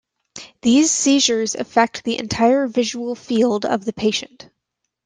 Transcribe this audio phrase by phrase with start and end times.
[0.63, 4.49] These seizures affect the entire visual field of the patient.